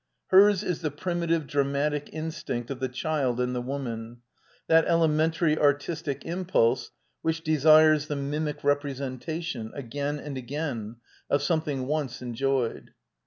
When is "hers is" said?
0.29-0.81